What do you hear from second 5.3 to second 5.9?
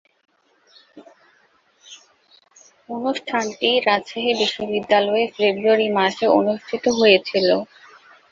ফেব্রুয়ারি